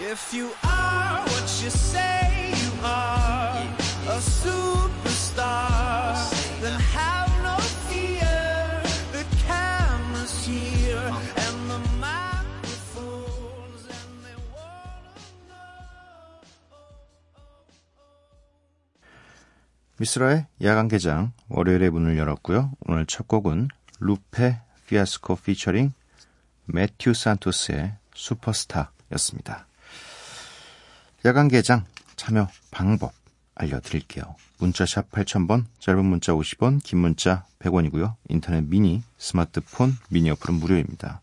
[0.00, 3.62] If you are what you say you are,
[4.08, 6.14] a superstar,
[6.60, 7.56] then have no
[7.88, 8.82] fear.
[9.12, 15.62] The camera's here and the microphones, and they wanna know.
[19.98, 22.72] 미스라의 야간 개장 월요일에 문을 열었고요.
[22.86, 23.68] 오늘 첫 곡은
[24.00, 25.92] 루페 피아스코 피처링
[26.66, 29.66] 매튜 산토스의 슈퍼스타였습니다.
[31.24, 31.84] 야간 개장
[32.16, 33.12] 참여 방법
[33.54, 34.36] 알려드릴게요.
[34.58, 38.14] 문자샵 8000번, 짧은 문자 50원, 긴 문자 100원이고요.
[38.28, 41.22] 인터넷 미니, 스마트폰, 미니 어플은 무료입니다.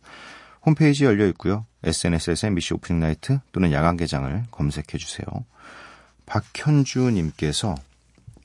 [0.66, 1.66] 홈페이지 열려 있고요.
[1.84, 5.26] SNS에서 MBC 오프닝 나이트 또는 야간 개장을 검색해 주세요.
[6.26, 7.76] 박현주 님께서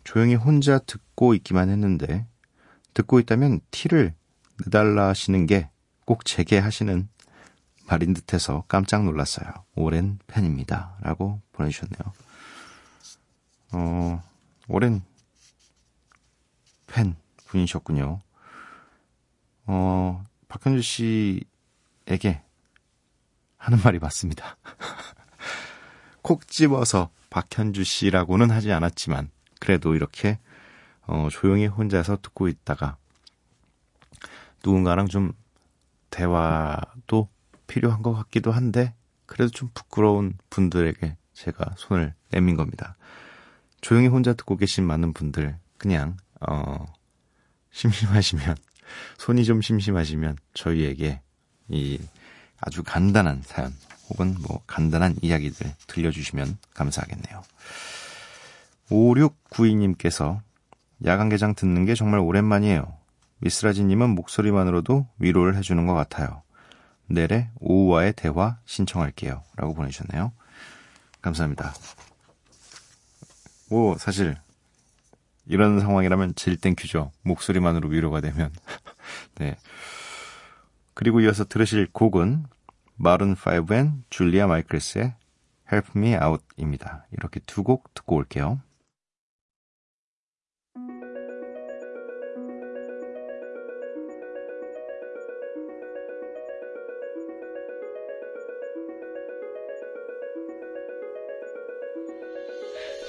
[0.04, 2.27] 조용히 혼자 듣고 있기만 했는데
[2.94, 4.14] 듣고 있다면 티를
[4.64, 5.68] 내달라 하시는 게
[6.06, 7.08] 꼭 제게 하시는
[7.89, 9.48] 말인 듯해서 깜짝 놀랐어요.
[9.75, 10.97] 오랜 팬입니다.
[11.01, 12.12] 라고 보내주셨네요.
[13.73, 14.23] 어,
[14.69, 15.03] 오랜
[16.87, 18.20] 팬 분이셨군요.
[19.67, 22.42] 어, 박현주 씨에게
[23.57, 24.57] 하는 말이 맞습니다.
[26.23, 29.30] 콕 집어서 박현주 씨라고는 하지 않았지만,
[29.61, 30.39] 그래도 이렇게,
[31.02, 32.96] 어, 조용히 혼자서 듣고 있다가,
[34.64, 35.33] 누군가랑 좀
[36.11, 37.29] 대화도
[37.66, 38.94] 필요한 것 같기도 한데
[39.27, 42.96] 그래도 좀 부끄러운 분들에게 제가 손을 내민 겁니다.
[43.80, 46.86] 조용히 혼자 듣고 계신 많은 분들 그냥 어
[47.72, 48.56] 심심하시면
[49.18, 51.20] 손이 좀 심심하시면 저희에게
[51.68, 52.00] 이
[52.60, 53.72] 아주 간단한 사연
[54.08, 57.42] 혹은 뭐 간단한 이야기들 들려주시면 감사하겠네요.
[58.90, 60.40] 5692님께서
[61.04, 62.96] 야간 개장 듣는 게 정말 오랜만이에요.
[63.39, 66.42] 미쓰라진님은 목소리만으로도 위로를 해주는 것 같아요.
[67.08, 69.42] 노래 오후와의 대화 신청할게요.
[69.56, 70.33] 라고 보내주셨네요.
[71.22, 71.74] 감사합니다.
[73.70, 74.36] 뭐, 사실,
[75.46, 77.12] 이런 상황이라면 제일 thank you죠.
[77.22, 78.52] 목소리만으로 위로가 되면.
[79.36, 79.56] 네.
[80.95, 82.46] 그리고 이어서 들으실 곡은
[82.98, 85.14] 마룬5 and 줄리아 마이클스의
[85.72, 87.06] Help Me Out입니다.
[87.12, 88.61] 이렇게 두 곡 듣고 올게요.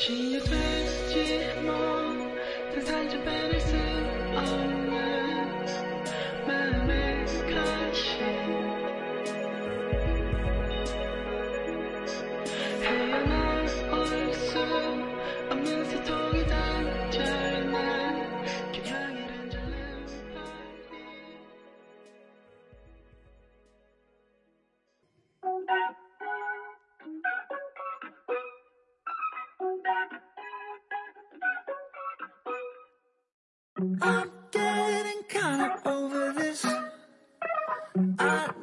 [0.07, 1.73] 지어졌지 뭐
[2.72, 3.75] 등산 좀 빼낼 수
[4.38, 4.77] 없는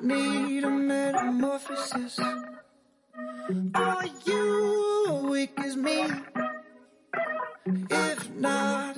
[0.02, 2.18] Need a metamorphosis.
[3.74, 6.06] Are you weak as me?
[7.90, 8.93] If not,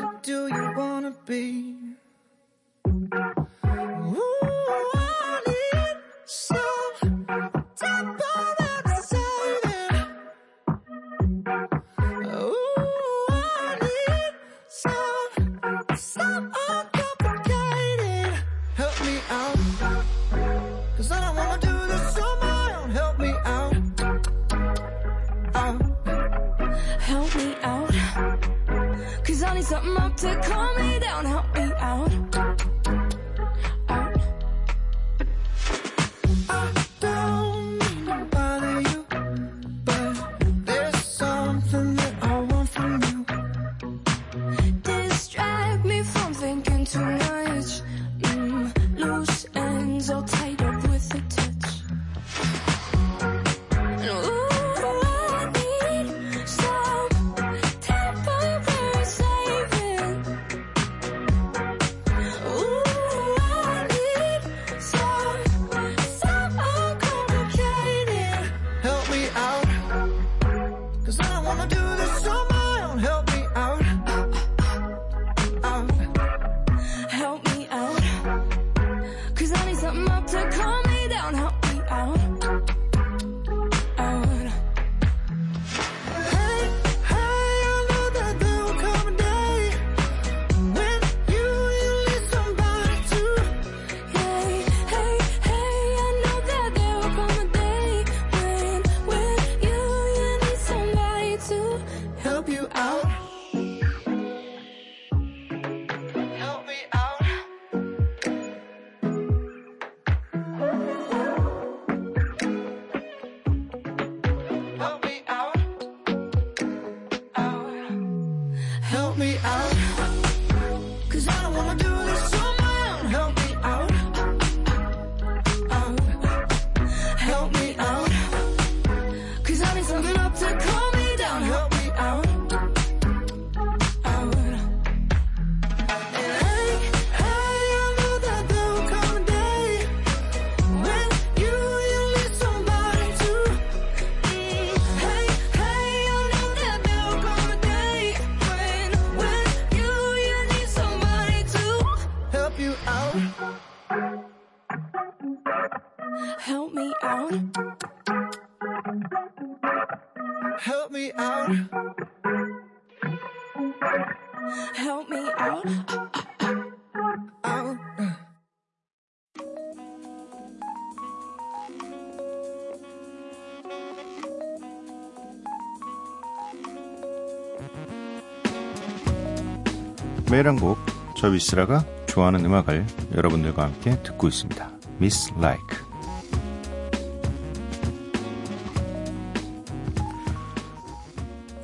[180.47, 180.79] 한 곡,
[181.17, 184.71] 저 미스라가 좋아하는 음악을 여러분들과 함께 듣고 있습니다.
[184.97, 185.79] Miss Like.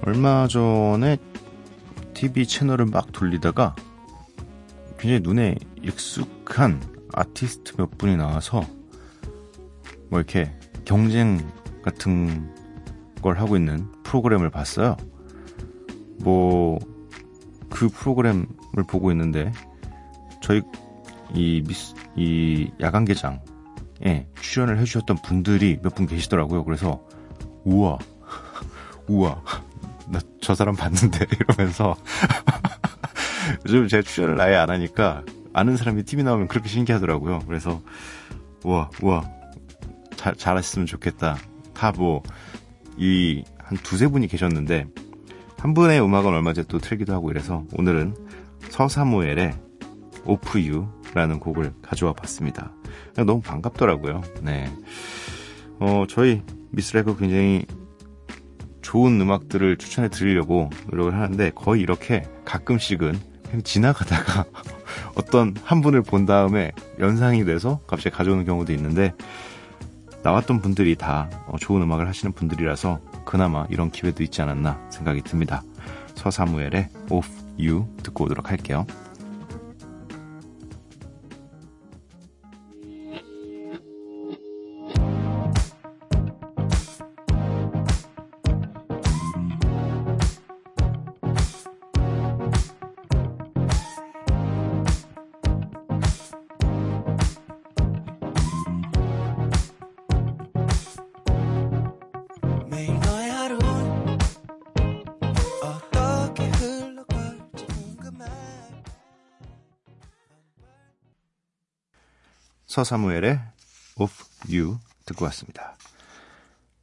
[0.04, 1.16] 얼마 전에
[2.12, 3.76] TV 채널을 막 돌리다가
[4.98, 6.82] 굉장히 눈에 익숙한
[7.12, 8.66] 아티스트 몇 분이 나와서
[10.08, 10.52] 뭐 이렇게
[10.84, 11.38] 경쟁
[11.82, 12.52] 같은
[13.22, 14.96] 걸 하고 있는 프로그램을 봤어요.
[16.18, 16.78] 뭐
[17.72, 18.46] 그 프로그램을
[18.86, 19.50] 보고 있는데
[20.42, 20.62] 저희
[21.34, 26.64] 이 미스 이 야간 개장에 출연을 해주셨던 분들이 몇 분 계시더라고요.
[26.64, 27.02] 그래서
[27.64, 27.98] 우와
[29.08, 29.42] 우와
[30.08, 31.96] 나 저 사람 봤는데 이러면서
[33.66, 35.22] 요즘 제가 출연을 아예 안 하니까
[35.52, 37.40] 아는 사람이 TV 나오면 그렇게 신기하더라고요.
[37.46, 37.80] 그래서
[38.64, 39.24] 우와 우와
[40.16, 41.36] 잘 잘했으면 좋겠다.
[41.74, 42.22] 다 뭐
[42.98, 44.86] 이 한 두세 분이 계셨는데
[45.62, 48.16] 한 분의 음악은 얼마 전에 또 틀기도 하고 이래서 오늘은
[48.70, 49.54] 서사무엘의
[50.24, 52.72] 오프 유라는 곡을 가져와 봤습니다.
[53.14, 54.22] 너무 반갑더라고요.
[54.42, 54.68] 네.
[55.78, 57.64] 어, 저희 미스레그 굉장히
[58.80, 64.44] 좋은 음악들을 추천해 드리려고 노력을 하는데 거의 이렇게 가끔씩은 그냥 지나가다가
[65.14, 69.14] 어떤 한 분을 본 다음에 연상이 돼서 갑자기 가져오는 경우도 있는데
[70.22, 75.62] 나왔던 분들이 다 어, 좋은 음악을 하시는 분들이라서 그나마 이런 기회도 있지 않았나 생각이 듭니다.
[76.14, 78.86] 서사무엘의 Off You 듣고 오도록 할게요.
[112.72, 113.38] 서사무엘의
[113.96, 115.76] Off You 듣고 왔습니다.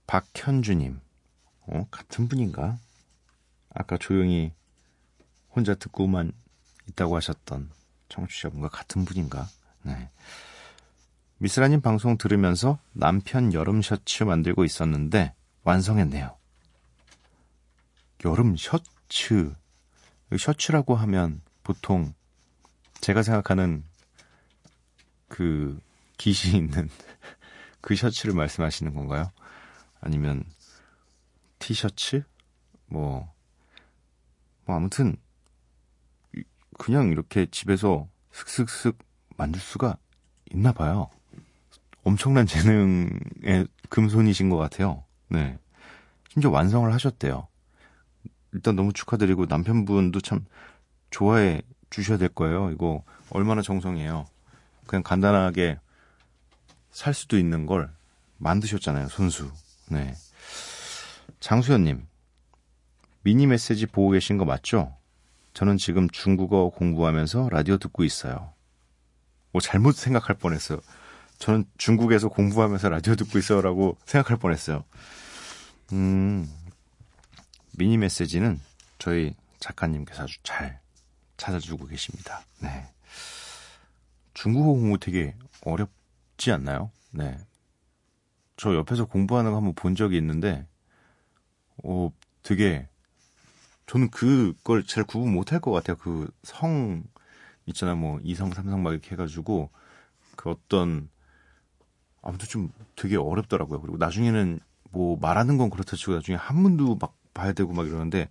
[0.06, 1.02] 박현주님,
[1.62, 2.78] 어, 같은 분인가?
[3.74, 4.54] 아까 조용히
[5.50, 6.32] 혼자 듣고만
[6.90, 7.72] 있다고 하셨던
[8.08, 9.48] 청취자분과 같은 분인가?
[9.82, 10.12] 네.
[11.40, 16.38] 미스라님 방송 들으면서 남편 여름 셔츠 만들고 있었는데 완성했네요.
[18.26, 19.56] 여름 셔츠.
[20.38, 22.14] 셔츠라고 하면 보통
[23.02, 23.89] 제가 생각하는
[25.30, 25.80] 그
[26.18, 26.90] 깃이 있는
[27.80, 29.32] 그 셔츠를 말씀하시는 건가요?
[30.02, 30.44] 아니면
[31.60, 32.24] 티셔츠?
[32.88, 33.32] 뭐,
[34.66, 35.16] 뭐 아무튼
[36.36, 36.44] 이-
[36.78, 38.98] 그냥 이렇게 집에서 슥슥슥
[39.38, 39.98] 만들 수가
[40.52, 41.10] 있나 봐요.
[42.04, 45.04] 엄청난 재능의 금손이신 것 같아요.
[45.28, 45.58] 네.
[46.30, 47.48] 심지어 완성을 하셨대요.
[48.52, 50.46] 일단 너무 축하드리고 남편분도 참
[51.12, 52.72] 좋아해 주셔야 될 거예요.
[52.72, 54.26] 이거 얼마나 정성이에요.
[54.90, 55.78] 그냥 간단하게
[56.90, 57.92] 살 수도 있는 걸
[58.38, 59.52] 만드셨잖아요, 손수.
[59.88, 60.16] 네.
[61.40, 62.08] 장수현님,
[63.22, 64.98] 미니 메시지 보고 계신 거 맞죠?
[65.54, 68.52] 저는 지금 중국어 공부하면서 라디오 듣고 있어요.
[69.52, 70.80] 뭐 잘못 생각할 뻔했어요.
[71.38, 74.84] 저는 중국에서 공부하면서 라디오 듣고 있어요라고 생각할 뻔했어요.
[75.92, 76.52] 음,
[77.78, 78.60] 미니 메시지는
[78.98, 80.80] 저희 작가님께서 아주 잘
[81.38, 82.42] 찾아주고 계십니다.
[82.58, 82.90] 네.
[84.40, 86.92] 중국어 공부 되게 어렵지 않나요?
[87.12, 87.38] 네.
[88.56, 90.66] 저 옆에서 공부하는 거 한번 본 적이 있는데,
[91.84, 92.12] 어,
[92.44, 92.88] 되게,
[93.88, 95.98] 저는 그걸 잘 구분 못 할 것 같아요.
[95.98, 97.04] 그 성,
[97.66, 99.70] 있잖아, 뭐, 이성, 삼성 막 이렇게 해가지고,
[100.36, 101.10] 그 어떤,
[102.22, 103.82] 아무튼 좀 되게 어렵더라고요.
[103.82, 104.60] 그리고 나중에는
[104.92, 108.30] 뭐 말하는 건 그렇다 치고 나중에 한문도 막 봐야 되고 막 이러는데,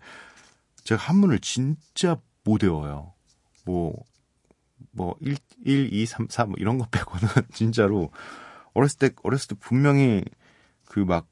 [0.84, 3.12] 제가 한문을 진짜 못 외워요.
[3.64, 3.94] 뭐,
[4.98, 8.10] 뭐, 1, 1, 2, 3, 4, 뭐 이런 거 빼고는 진짜로
[8.74, 10.24] 어렸을 때, 어렸을 때 분명히
[10.84, 11.26] 그 막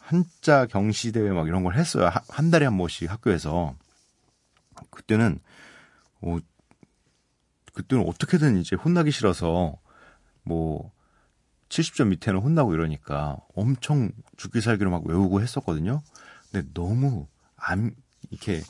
[0.00, 2.06] 한자 경시 대회 막 이런 걸 했어요.
[2.06, 3.74] 하- 한 달에 한 번씩 학교에서.
[4.90, 5.40] 그때는,
[6.20, 6.38] 어,
[7.72, 9.76] 그때는 어떻게든 이제 혼나기 싫어서
[10.44, 10.92] 뭐
[11.68, 16.02] 70점 밑에는 혼나고 이러니까 엄청 죽기 살기로 막 외우고 했었거든요.
[16.50, 17.26] 근데 너무
[17.56, 17.94] 안,
[18.30, 18.62] 이렇게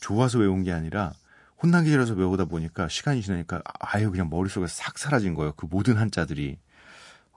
[0.00, 1.12] 좋아서 외운 게 아니라
[1.62, 5.52] 혼나기 싫어서 외우다 보니까 시간이 지나니까 아예 그냥 머릿속에서 싹 사라진 거예요.
[5.52, 6.58] 그 모든 한자들이.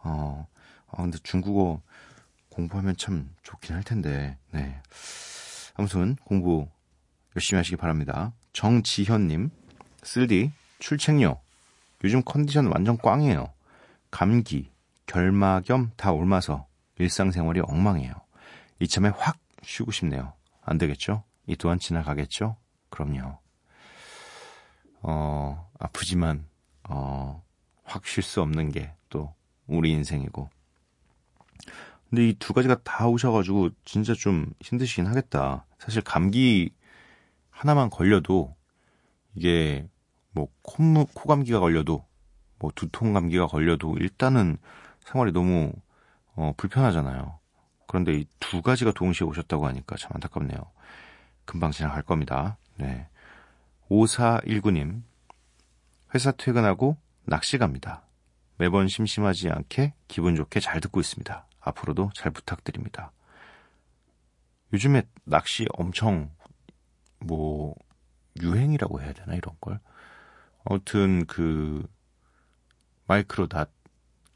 [0.03, 0.47] 어,
[0.89, 1.81] 아, 근데 중국어
[2.49, 4.81] 공부하면 참 좋긴 할 텐데, 네.
[5.75, 6.67] 아무튼 공부
[7.35, 8.33] 열심히 하시기 바랍니다.
[8.53, 9.49] 정지현님,
[10.03, 11.39] 쓸디, 출첵요.
[12.03, 13.51] 요즘 컨디션 완전 꽝이에요.
[14.09, 14.69] 감기,
[15.05, 18.13] 결막염 다 옮아서 일상생활이 엉망이에요.
[18.79, 20.33] 이참에 확 쉬고 싶네요.
[20.61, 21.23] 안 되겠죠?
[21.47, 22.57] 이 또한 지나가겠죠?
[22.89, 23.40] 그럼요.
[25.01, 26.46] 어, 아프지만,
[26.89, 27.43] 어,
[27.84, 29.34] 확 쉴 수 없는 게 또
[29.67, 30.50] 우리 인생이고.
[32.10, 35.65] 근데 이 두 가지가 다 오셔가지고 진짜 좀 힘드시긴 하겠다.
[35.79, 36.72] 사실 감기
[37.50, 38.55] 하나만 걸려도
[39.36, 39.88] 이게
[40.31, 42.05] 뭐 콧무, 코감기가 걸려도
[42.60, 44.58] 뭐 두통 감기가 걸려도 일단은
[45.05, 45.74] 생활이 너무
[46.36, 47.39] 어, 불편하잖아요.
[47.88, 50.60] 그런데 이 두 가지가 동시에 오셨다고 하니까 참 안타깝네요.
[51.46, 52.58] 금방 지나갈 겁니다.
[52.77, 53.08] 네.
[53.91, 55.03] 5419님,
[56.15, 56.95] 회사 퇴근하고
[57.25, 58.03] 낚시 갑니다.
[58.57, 61.45] 매번 심심하지 않게 기분 좋게 잘 듣고 있습니다.
[61.60, 63.12] 앞으로도 잘 부탁드립니다.
[64.71, 66.31] 요즘에 낚시 엄청
[67.19, 67.75] 뭐
[68.41, 69.79] 유행이라고 해야 되나 이런 걸.
[70.63, 71.86] 아무튼 그
[73.07, 73.69] 마이크로닷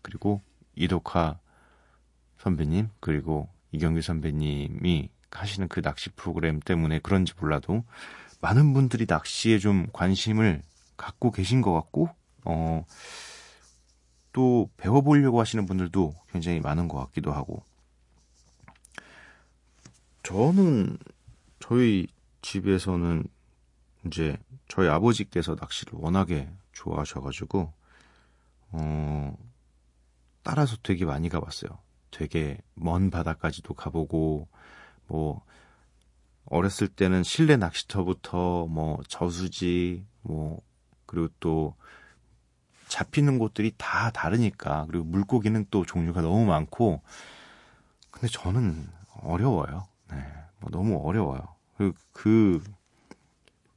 [0.02, 0.42] 그리고
[0.76, 1.40] 이덕화
[2.40, 7.84] 선배님 그리고 이경규 선배님이 하시는 그 낚시 프로그램 때문에 그런지 몰라도
[8.46, 10.62] 많은 분들이 낚시에 좀 관심을
[10.98, 12.10] 갖고 계신 것 같고
[12.44, 12.86] 어,
[14.34, 17.64] 또 배워보려고 하시는 분들도 굉장히 많은 것 같기도 하고
[20.22, 21.00] 저는
[21.60, 22.06] 저희
[22.44, 23.24] 집에서는
[24.06, 24.38] 이제
[24.68, 27.74] 저희 아버지께서 낚시를 워낙에 좋아하셔가지고
[28.74, 29.38] 어,
[30.44, 31.80] 따라서 되게 많이 가봤어요.
[32.12, 34.48] 되게 먼 바다까지도 가보고
[35.08, 35.42] 뭐
[36.46, 40.62] 어렸을 때는 실내 낚시터부터 뭐 저수지 뭐
[41.06, 41.76] 그리고 또
[42.88, 47.02] 잡히는 곳들이 다 다르니까 그리고 물고기는 또 종류가 너무 많고
[48.12, 48.88] 근데 저는
[49.22, 49.88] 어려워요.
[50.12, 50.18] 네,
[50.60, 51.42] 뭐 너무 어려워요.
[51.78, 52.62] 그리고 그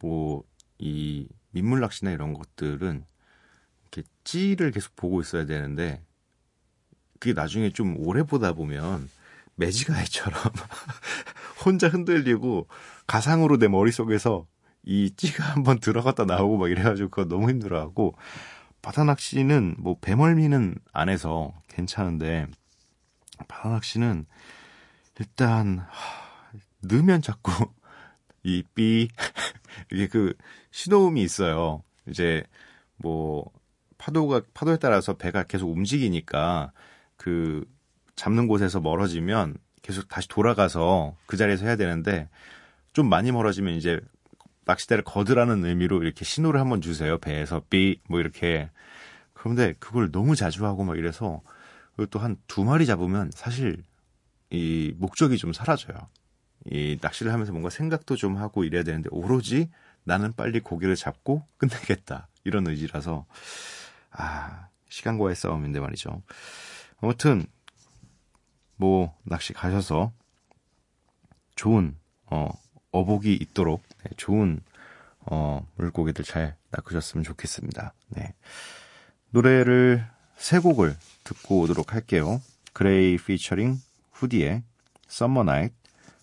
[0.01, 0.45] 뭐
[0.79, 3.05] 이 민물 낚시나 이런 것들은
[3.83, 6.01] 이렇게 찌를 계속 보고 있어야 되는데
[7.19, 9.09] 그게 나중에 좀 오래 보다 보면
[9.59, 10.35] 매지가이처럼
[11.65, 12.69] 혼자 흔들리고
[13.07, 14.47] 가상으로 내 머릿속에서
[14.85, 18.17] 이 찌가 한번 들어갔다 나오고 막 이래가지고 그거 너무 힘들어하고
[18.83, 22.47] 바다 낚시는 뭐 배멀미는 안 해서 괜찮은데
[23.49, 24.27] 바다 낚시는
[25.21, 27.53] 일단 하, 넣으면 자꾸
[28.45, 29.09] 이 삐
[29.93, 30.35] 이게 그
[30.71, 31.83] 신호음이 있어요.
[32.09, 32.45] 이제
[32.97, 33.51] 뭐
[33.99, 36.73] 파도가 파도에 따라서 배가 계속 움직이니까
[37.17, 37.65] 그
[38.19, 42.29] 잡는 곳에서 멀어지면 계속 다시 돌아가서 그 자리에서 해야 되는데
[42.93, 44.01] 좀 많이 멀어지면 이제
[44.65, 47.17] 낚시대를 거드라는 의미로 이렇게 신호를 한번 주세요.
[47.19, 48.71] 배에서 삐 뭐 이렇게
[49.35, 51.41] 그런데 그걸 너무 자주 하고 막 이래서
[52.11, 53.83] 또 한 두 마리 잡으면 사실
[54.51, 55.97] 이 목적이 좀 사라져요.
[56.67, 59.71] 이 낚시를 하면서 뭔가 생각도 좀 하고 이래야 되는데 오로지
[60.05, 63.27] 나는 빨리 고기를 잡고 끝내겠다 이런 의지라서
[64.11, 66.23] 아 시간과의 싸움인데 말이죠.
[67.01, 67.47] 아무튼
[68.79, 70.13] 뭐 낚시 가셔서
[71.57, 71.95] 좋은
[72.27, 72.49] 어
[72.93, 74.61] 어복이 있도록 네, 좋은
[75.21, 77.93] 어 물고기들 잘 낚으셨으면 좋겠습니다.
[78.09, 78.35] 네.
[79.31, 80.07] 노래를
[80.37, 82.41] 세 곡을 듣고 오도록 할게요.
[82.73, 83.77] 그레이 피처링
[84.13, 84.63] 후디의
[85.11, 85.75] Summer Night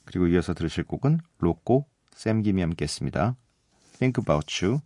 [0.06, 1.86] 그리고 이어서 들으실 곡은 로꼬
[2.16, 3.36] 샘김이 함께 했습니다.
[4.00, 4.80] Think About You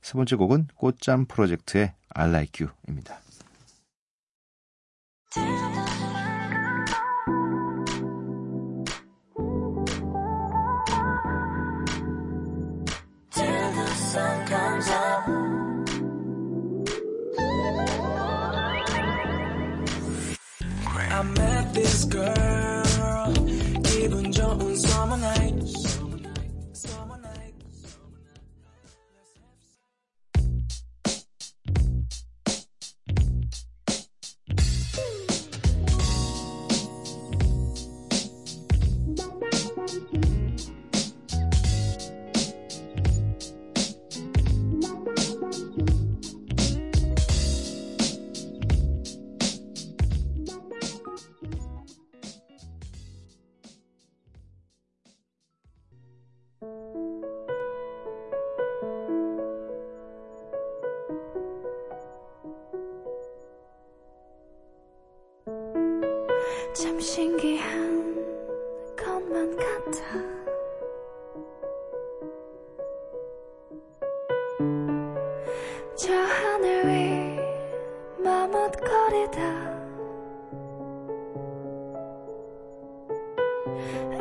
[0.00, 3.20] 세 번째 곡은 꽃잠 프로젝트의 I Like You입니다.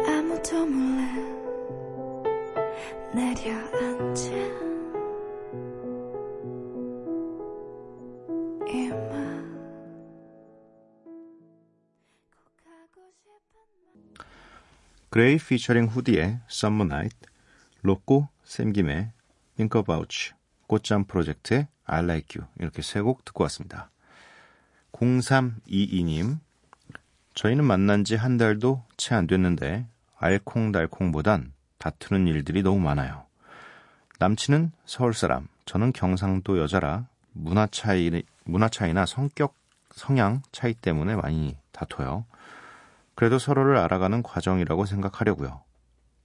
[0.07, 1.03] 아무도 몰래
[3.13, 4.63] 내려앉은
[8.67, 9.53] 이만.
[15.09, 17.17] 그레이 피처링 후디의 Summer Night,
[17.83, 19.11] 로꼬 샘김의
[19.57, 23.91] Think About You, 꽃잠 프로젝트의 I Like You 이렇게 세 곡 듣고 왔습니다.
[24.93, 26.39] 0322님
[27.33, 29.85] 저희는 만난 지 한 달도 채 안 됐는데
[30.17, 33.23] 알콩달콩보단 다투는 일들이 너무 많아요.
[34.19, 39.55] 남친은 서울 사람, 저는 경상도 여자라 문화 차이 문화 차이나 성격
[39.91, 42.25] 성향 차이 때문에 많이 다퉈요.
[43.15, 45.61] 그래도 서로를 알아가는 과정이라고 생각하려고요.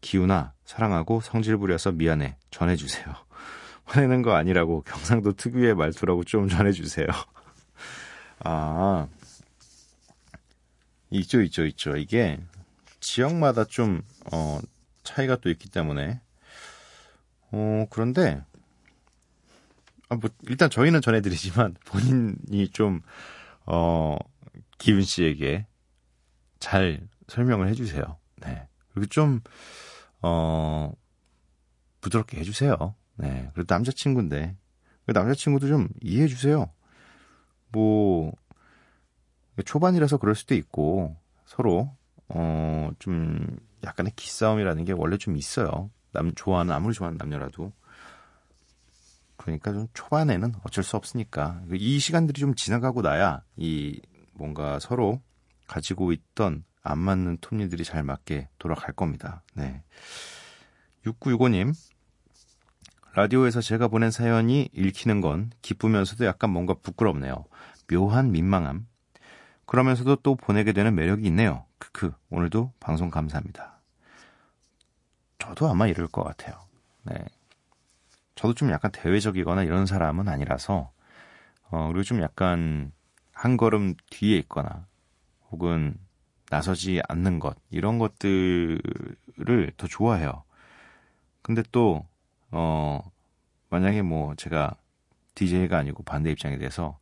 [0.01, 2.37] 기훈아, 사랑하고 성질 부려서 미안해.
[2.51, 3.07] 전해주세요.
[3.85, 7.07] 화내는 거 아니라고 경상도 특유의 말투라고 좀 전해주세요.
[8.45, 9.09] 아,
[11.11, 11.97] 있죠, 있죠, 있죠.
[11.97, 12.41] 이게
[13.01, 14.61] 지역마다 좀, 어,
[15.03, 16.21] 차이가 또 있기 때문에.
[17.51, 18.43] 어, 그런데,
[20.09, 23.01] 아, 뭐, 일단 저희는 전해드리지만 본인이 좀,
[23.67, 24.17] 어,
[24.79, 25.67] 기훈 씨에게
[26.61, 28.19] 잘 설명을 해주세요.
[28.37, 28.69] 네.
[28.93, 29.41] 그리고 좀,
[30.21, 30.93] 어,
[32.01, 32.95] 부드럽게 해주세요.
[33.17, 33.51] 네.
[33.55, 34.57] 그래도 남자친구인데.
[35.07, 36.71] 남자친구도 좀 이해해주세요.
[37.73, 38.33] 뭐,
[39.65, 41.95] 초반이라서 그럴 수도 있고, 서로,
[42.29, 45.91] 어, 좀, 약간의 기싸움이라는 게 원래 좀 있어요.
[46.13, 47.73] 남, 좋아하는, 아무리 좋아하는 남녀라도.
[49.37, 51.63] 그러니까 좀 초반에는 어쩔 수 없으니까.
[51.73, 54.01] 이 시간들이 좀 지나가고 나야, 이,
[54.35, 55.21] 뭔가 서로
[55.67, 59.43] 가지고 있던 안 맞는 톱니들이 잘 맞게 돌아갈 겁니다.
[59.55, 59.83] 네.
[61.05, 61.75] 6965님,
[63.15, 67.45] 라디오에서 제가 보낸 사연이 읽히는 건 기쁘면서도 약간 뭔가 부끄럽네요.
[67.91, 68.87] 묘한 민망함.
[69.69, 71.67] 그러면서도 또 보내게 되는 매력이 있네요.
[71.77, 72.15] 크크.
[72.31, 73.79] 오늘도 방송 감사합니다.
[75.39, 76.59] 저도 아마 이럴 것 같아요.
[77.03, 77.15] 네.
[78.35, 80.91] 저도 좀 약간 대외적이거나 이런 사람은 아니라서,
[81.69, 82.93] 어, 그리고 좀 약간
[83.33, 84.87] 한 걸음 뒤에 있거나,
[85.51, 85.99] 혹은
[86.49, 88.81] 나서지 않는 것, 이런 것들을
[89.77, 90.45] 더 좋아해요.
[91.43, 92.07] 근데 또,
[92.53, 93.03] 어,
[93.69, 94.77] 만약에 뭐 제가
[95.35, 96.99] DJ가 아니고 반대 입장에 대해서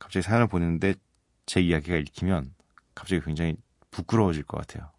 [0.00, 0.94] 갑자기 사연을 보냈는데
[1.46, 2.54] 제 이야기가 읽히면
[2.94, 3.56] 갑자기 굉장히
[3.90, 4.90] 부끄러워질 것 같아요.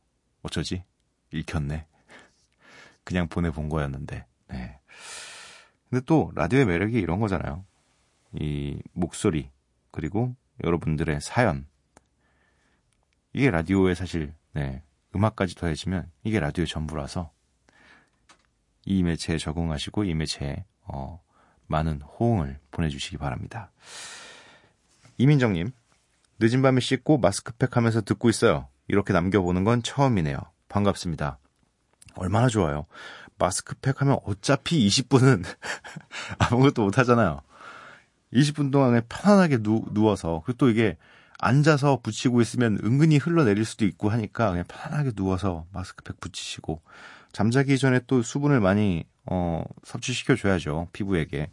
[0.42, 0.84] 어쩌지?
[1.32, 1.88] 읽혔네.
[3.04, 4.26] 그냥 보내본 거였는데.
[4.50, 4.80] 네.
[5.90, 7.66] 근데 또 라디오의 매력이 이런 거잖아요.
[8.34, 9.52] 이 목소리,
[9.92, 11.68] 그리고 여러분들의 사연.
[13.34, 14.84] 이게 라디오에 사실, 네,
[15.16, 17.32] 음악까지 더해지면 이게 라디오의 전부라서
[18.86, 21.22] 이 매체에 적응하시고 이 매체에 어,
[21.68, 23.72] 많은 호응을 보내주시기 바랍니다.
[25.18, 25.72] 이민정님,
[26.40, 28.68] 늦은 밤에 씻고 마스크팩 하면서 듣고 있어요.
[28.88, 30.38] 이렇게 남겨보는 건 처음이네요.
[30.68, 31.38] 반갑습니다.
[32.16, 32.86] 얼마나 좋아요.
[33.38, 35.44] 마스크팩 하면 어차피 20분은
[36.40, 37.42] 아무것도 못 하잖아요.
[38.34, 40.98] 20분 동안에 편안하게 누, 누워서, 그리고 또 이게
[41.40, 46.82] 앉아서 붙이고 있으면 은근히 흘러내릴 수도 있고 하니까 그냥 편안하게 누워서 마스크팩 붙이시고,
[47.32, 50.90] 잠자기 전에 또 수분을 많이, 어, 섭취시켜 줘야죠.
[50.94, 51.52] 피부에게.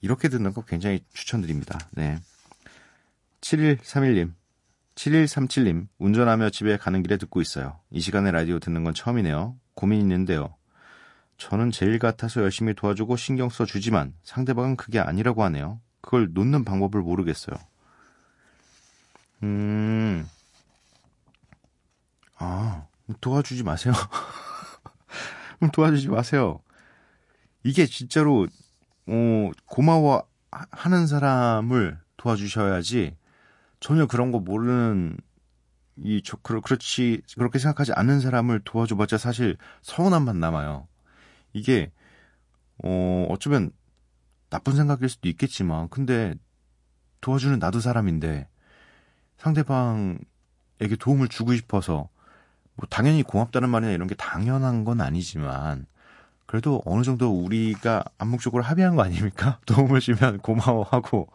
[0.00, 1.78] 이렇게 듣는 거 굉장히 추천드립니다.
[1.92, 2.18] 네.
[3.44, 4.32] 7131님,
[4.94, 7.78] 7137님, 운전하며 집에 가는 길에 듣고 있어요.
[7.90, 9.56] 이 시간에 라디오 듣는 건 처음이네요.
[9.74, 10.54] 고민 있는데요.
[11.36, 15.80] 저는 제일 같아서 열심히 도와주고 신경 써주지만 상대방은 그게 아니라고 하네요.
[16.00, 17.56] 그걸 놓는 방법을 모르겠어요.
[19.42, 20.26] 음,
[22.38, 22.86] 아,
[23.20, 23.92] 도와주지 마세요.
[25.74, 26.60] 도와주지 마세요.
[27.62, 28.46] 이게 진짜로,
[29.06, 30.26] 어, 고마워
[30.70, 33.16] 하는 사람을 도와주셔야지
[33.84, 35.18] 전혀 그런 거 모르는
[35.98, 40.88] 이, 저, 그렇, 그렇지, 그렇게 생각하지 않는 사람을 도와줘봤자 사실 서운함만 남아요.
[41.52, 41.92] 이게,
[42.82, 43.72] 어, 어쩌면
[44.48, 46.34] 나쁜 생각일 수도 있겠지만, 근데
[47.20, 48.48] 도와주는 나도 사람인데,
[49.36, 52.08] 상대방에게 도움을 주고 싶어서,
[52.76, 55.84] 뭐, 당연히 고맙다는 말이나 이런 게 당연한 건 아니지만,
[56.46, 59.60] 그래도 어느 정도 우리가 암묵적으로 합의한 거 아닙니까?
[59.66, 61.28] 도움을 주면 고마워하고,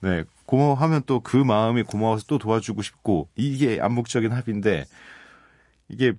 [0.00, 4.86] 네, 고마워하면 또 그 마음이 고마워서 또 도와주고 싶고, 이게 암묵적인 합의인데,
[5.90, 6.14] 이게,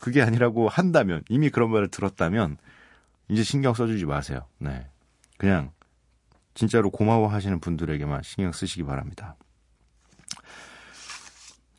[0.00, 2.56] 그게 아니라고 한다면, 이미 그런 말을 들었다면,
[3.28, 4.44] 이제 신경 써주지 마세요.
[4.58, 4.88] 네.
[5.38, 5.70] 그냥,
[6.54, 9.36] 진짜로 고마워하시는 분들에게만 신경 쓰시기 바랍니다.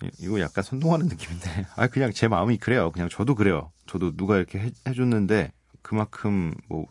[0.01, 2.91] 이- 이거 약간 선동하는 느낌인데, 아, 그냥 제 마음이 그래요.
[2.93, 3.73] 그냥 저도 그래요.
[3.85, 6.85] 저도 누가 이렇게 해, 해줬는데, 그만큼, 뭐,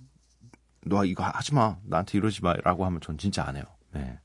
[0.83, 1.79] 너 이거 하지 마.
[1.85, 2.53] 나한테 이러지 마.
[2.63, 3.65] 라고 하면 전 진짜 안 해요.
[3.93, 4.19] 네.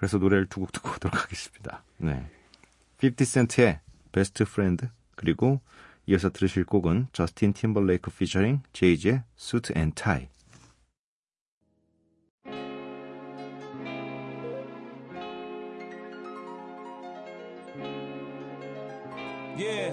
[0.00, 1.84] 그래서 노래를 두 곡 듣고 오도록 하겠습니다.
[1.98, 2.26] 네.
[3.00, 3.80] 50센트의
[4.12, 5.60] 베스트 프렌드 그리고
[6.06, 10.28] 이어서 들으실 곡은 저스틴 팀벌레이크 피처링 제이지의 수트 앤 타이
[19.56, 19.92] Yeah.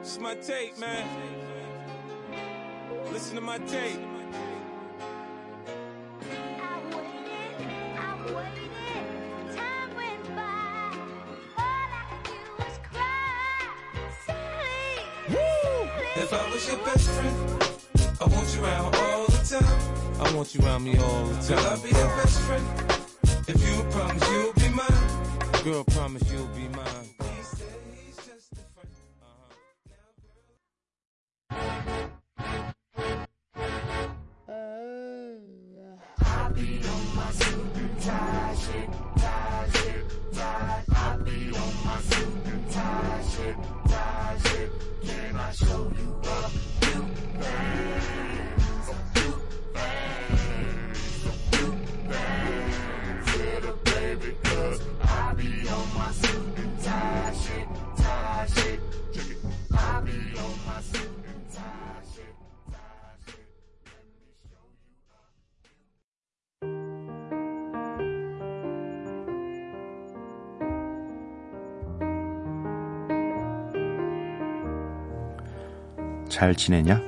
[0.00, 1.06] It's my tape, man.
[3.12, 4.00] Listen to my tape.
[16.20, 17.36] If I was your best friend,
[18.20, 20.20] I want you around all the time.
[20.20, 21.62] I want you around me all the time.
[21.62, 22.66] Girl, I'll be your best friend.
[23.46, 25.62] If you promise you'll be mine.
[25.62, 27.17] Girl, promise you'll be mine.
[76.28, 77.00] 잘 지내냐?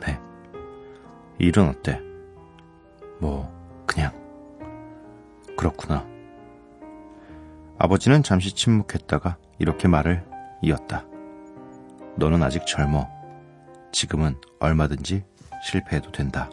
[0.00, 0.18] 네.
[1.38, 2.00] 일은 어때?
[3.20, 3.52] 뭐
[3.86, 4.12] 그냥
[5.56, 6.06] 그렇구나.
[7.78, 10.24] 아버지는 잠시 침묵했다가 이렇게 말을
[10.62, 11.04] 이었다.
[12.16, 13.08] 너는 아직 젊어.
[13.92, 15.24] 지금은 얼마든지
[15.62, 16.48] 실패해도 된다.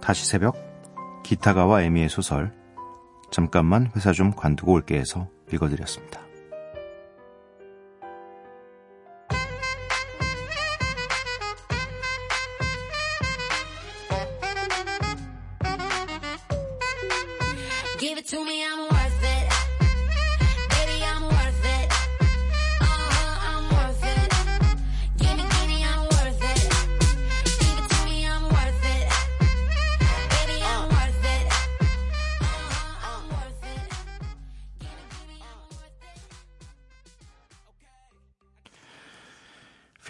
[0.00, 0.69] 다시 새벽
[1.30, 2.52] 기타가와 에미의 소설
[3.30, 6.29] 잠깐만 회사 좀 관두고 올게 해서 읽어드렸습니다.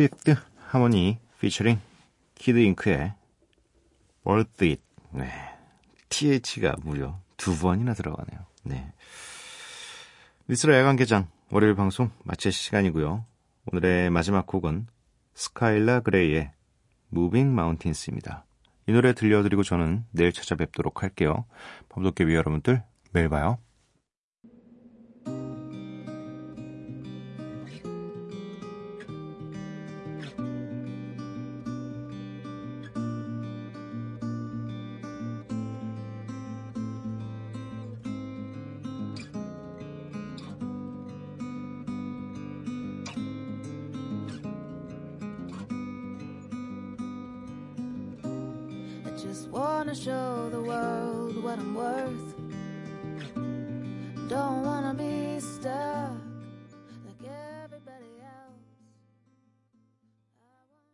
[0.00, 0.34] 피프스
[0.68, 1.78] 하모니 피처링
[2.34, 3.12] 키드 잉크의
[4.26, 4.82] Worth It
[5.12, 5.30] 네.
[6.08, 8.46] TH가 무려 두 번이나 들어가네요.
[8.62, 8.94] 네.
[10.46, 13.26] 미스라 야간개장 월요일 방송 마칠 시간이고요.
[13.66, 14.86] 오늘의 마지막 곡은
[15.34, 16.50] 스카일라 그레이의
[17.12, 18.46] Moving Mountains입니다.
[18.86, 21.44] 이 노래 들려드리고 저는 내일 찾아뵙도록 할게요.
[21.90, 22.82] 밤도깨비 여러분들
[23.12, 23.58] 매일 봐요.